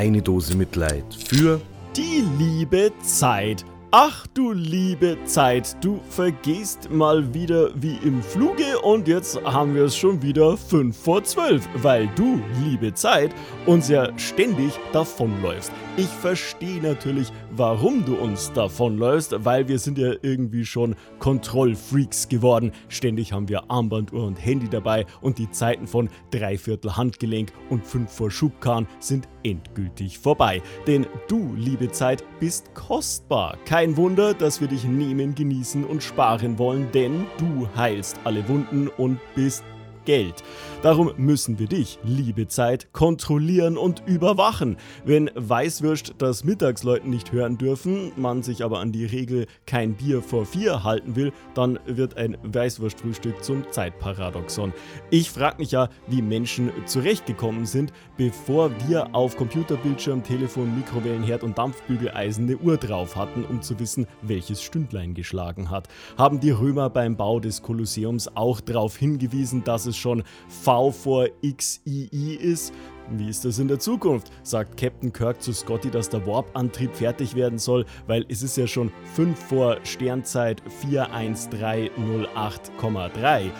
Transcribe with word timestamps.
eine 0.00 0.22
Dose 0.22 0.56
Mitleid 0.56 1.04
für 1.12 1.60
die 1.94 2.24
liebe 2.38 2.90
Zeit. 3.02 3.66
Ach 3.92 4.24
du 4.34 4.52
liebe 4.52 5.18
Zeit, 5.24 5.76
du 5.84 5.98
vergehst 6.08 6.88
mal 6.92 7.34
wieder 7.34 7.70
wie 7.74 7.96
im 8.04 8.22
Fluge 8.22 8.78
und 8.84 9.08
jetzt 9.08 9.42
haben 9.42 9.74
wir 9.74 9.86
es 9.86 9.96
schon 9.96 10.22
wieder 10.22 10.56
5 10.56 10.96
vor 10.96 11.24
12, 11.24 11.68
weil 11.82 12.08
du, 12.14 12.40
liebe 12.62 12.94
Zeit, 12.94 13.34
uns 13.66 13.88
ja 13.88 14.16
ständig 14.16 14.78
davonläufst. 14.92 15.72
Ich 15.96 16.06
verstehe 16.06 16.80
natürlich, 16.80 17.32
warum 17.50 18.04
du 18.04 18.14
uns 18.14 18.52
davonläufst, 18.52 19.44
weil 19.44 19.66
wir 19.66 19.80
sind 19.80 19.98
ja 19.98 20.12
irgendwie 20.22 20.64
schon 20.64 20.94
Kontrollfreaks 21.18 22.28
geworden. 22.28 22.70
Ständig 22.88 23.32
haben 23.32 23.48
wir 23.48 23.72
Armbanduhr 23.72 24.24
und 24.24 24.36
Handy 24.36 24.68
dabei 24.68 25.04
und 25.20 25.36
die 25.38 25.50
Zeiten 25.50 25.88
von 25.88 26.08
Dreiviertel 26.30 26.96
Handgelenk 26.96 27.52
und 27.70 27.84
5 27.84 28.08
vor 28.08 28.30
Schubkarren 28.30 28.86
sind 29.00 29.28
endgültig 29.42 30.18
vorbei. 30.20 30.62
Denn 30.86 31.06
du, 31.26 31.54
liebe 31.56 31.90
Zeit, 31.90 32.22
bist 32.38 32.72
kostbar. 32.74 33.58
Kein 33.64 33.79
Wunder, 33.96 34.34
dass 34.34 34.60
wir 34.60 34.68
dich 34.68 34.84
nehmen, 34.84 35.34
genießen 35.34 35.84
und 35.84 36.02
sparen 36.02 36.58
wollen, 36.58 36.92
denn 36.92 37.26
du 37.38 37.68
heilst 37.76 38.20
alle 38.24 38.46
Wunden 38.48 38.88
und 38.88 39.18
bist 39.34 39.64
Geld. 40.04 40.42
Darum 40.82 41.12
müssen 41.16 41.58
wir 41.58 41.66
dich, 41.66 41.98
liebe 42.04 42.46
Zeit, 42.48 42.92
kontrollieren 42.92 43.76
und 43.76 44.02
überwachen. 44.06 44.76
Wenn 45.04 45.30
Weißwürst 45.34 46.14
das 46.18 46.44
Mittagsleuten 46.44 47.10
nicht 47.10 47.32
hören 47.32 47.58
dürfen, 47.58 48.12
man 48.16 48.42
sich 48.42 48.62
aber 48.64 48.80
an 48.80 48.92
die 48.92 49.04
Regel 49.04 49.46
kein 49.66 49.94
Bier 49.94 50.22
vor 50.22 50.46
vier 50.46 50.84
halten 50.84 51.16
will, 51.16 51.32
dann 51.54 51.78
wird 51.86 52.16
ein 52.16 52.36
Weißwurstfrühstück 52.42 53.42
zum 53.42 53.64
Zeitparadoxon. 53.70 54.72
Ich 55.10 55.30
frage 55.30 55.58
mich 55.58 55.72
ja, 55.72 55.88
wie 56.06 56.22
Menschen 56.22 56.70
zurechtgekommen 56.86 57.66
sind, 57.66 57.92
bevor 58.16 58.70
wir 58.86 59.14
auf 59.14 59.36
Computerbildschirm, 59.36 60.22
Telefon, 60.22 60.74
Mikrowellenherd 60.76 61.42
und 61.42 61.58
Dampfbügeleisen 61.58 62.44
eine 62.44 62.58
Uhr 62.58 62.76
drauf 62.76 63.16
hatten, 63.16 63.44
um 63.44 63.62
zu 63.62 63.78
wissen, 63.78 64.06
welches 64.22 64.62
Stündlein 64.62 65.14
geschlagen 65.14 65.70
hat. 65.70 65.88
Haben 66.16 66.40
die 66.40 66.50
Römer 66.50 66.90
beim 66.90 67.16
Bau 67.16 67.40
des 67.40 67.62
Kolosseums 67.62 68.34
auch 68.34 68.60
darauf 68.60 68.96
hingewiesen, 68.96 69.64
dass 69.64 69.86
es 69.90 69.96
schon 69.96 70.24
V 70.48 70.90
vor 70.90 71.28
XII 71.42 72.38
ist. 72.40 72.72
Wie 73.10 73.28
ist 73.28 73.44
das 73.44 73.58
in 73.58 73.68
der 73.68 73.78
Zukunft? 73.78 74.32
Sagt 74.42 74.76
Captain 74.76 75.12
Kirk 75.12 75.42
zu 75.42 75.52
Scotty, 75.52 75.90
dass 75.90 76.08
der 76.08 76.26
Warp-Antrieb 76.26 76.94
fertig 76.94 77.34
werden 77.34 77.58
soll, 77.58 77.84
weil 78.06 78.24
es 78.28 78.42
ist 78.42 78.56
ja 78.56 78.66
schon 78.66 78.90
5 79.14 79.38
vor 79.38 79.78
Sternzeit 79.84 80.62
41308,3 80.82 83.50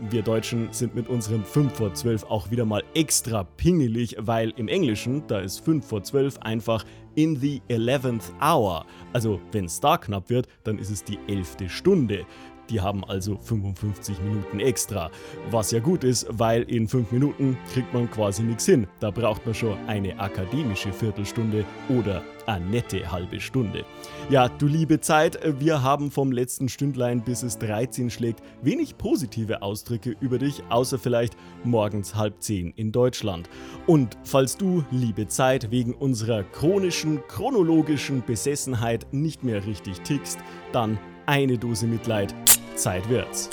wir 0.00 0.22
Deutschen 0.22 0.68
sind 0.72 0.94
mit 0.94 1.08
unserem 1.08 1.44
5 1.44 1.72
vor 1.72 1.94
12 1.94 2.24
auch 2.24 2.50
wieder 2.50 2.64
mal 2.64 2.82
extra 2.94 3.44
pingelig, 3.44 4.16
weil 4.18 4.50
im 4.56 4.68
Englischen, 4.68 5.26
da 5.26 5.40
ist 5.40 5.60
5 5.60 5.86
vor 5.86 6.02
12 6.02 6.38
einfach 6.40 6.84
in 7.14 7.36
the 7.36 7.62
11th 7.68 8.32
hour. 8.40 8.84
Also 9.12 9.40
wenn 9.52 9.64
es 9.64 9.80
da 9.80 9.96
knapp 9.96 10.28
wird, 10.28 10.48
dann 10.64 10.78
ist 10.78 10.90
es 10.90 11.02
die 11.02 11.18
11. 11.28 11.56
Stunde. 11.68 12.26
Die 12.70 12.80
haben 12.80 13.04
also 13.04 13.36
55 13.38 14.20
Minuten 14.20 14.60
extra. 14.60 15.10
Was 15.50 15.70
ja 15.70 15.80
gut 15.80 16.04
ist, 16.04 16.26
weil 16.30 16.62
in 16.62 16.88
5 16.88 17.12
Minuten 17.12 17.56
kriegt 17.72 17.92
man 17.94 18.10
quasi 18.10 18.42
nichts 18.42 18.66
hin. 18.66 18.86
Da 19.00 19.10
braucht 19.10 19.44
man 19.46 19.54
schon 19.54 19.76
eine 19.86 20.18
akademische 20.18 20.92
Viertelstunde 20.92 21.64
oder 21.88 22.22
eine 22.46 22.64
nette 22.66 23.10
halbe 23.10 23.40
Stunde. 23.40 23.84
Ja, 24.30 24.48
du 24.48 24.66
liebe 24.66 25.00
Zeit, 25.00 25.38
wir 25.60 25.82
haben 25.82 26.10
vom 26.10 26.32
letzten 26.32 26.68
Stündlein 26.68 27.22
bis 27.22 27.42
es 27.42 27.58
13 27.58 28.10
schlägt 28.10 28.42
wenig 28.62 28.96
positive 28.96 29.62
Ausdrücke 29.62 30.14
über 30.20 30.38
dich, 30.38 30.62
außer 30.68 30.98
vielleicht 30.98 31.36
morgens 31.64 32.14
halb 32.14 32.42
10 32.42 32.72
in 32.76 32.92
Deutschland. 32.92 33.48
Und 33.86 34.16
falls 34.24 34.56
du, 34.56 34.84
liebe 34.90 35.26
Zeit, 35.26 35.70
wegen 35.70 35.94
unserer 35.94 36.44
chronischen, 36.44 37.20
chronologischen 37.28 38.22
Besessenheit 38.24 39.06
nicht 39.12 39.44
mehr 39.44 39.66
richtig 39.66 40.00
tickst, 40.00 40.38
dann 40.72 40.98
eine 41.26 41.58
Dose 41.58 41.86
Mitleid 41.86 42.34
Zeit 42.76 43.08
wird's. 43.08 43.48